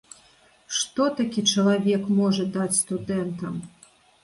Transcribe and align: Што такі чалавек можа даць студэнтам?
Што 0.77 1.09
такі 1.19 1.43
чалавек 1.51 2.09
можа 2.23 2.49
даць 2.59 2.79
студэнтам? 2.81 3.63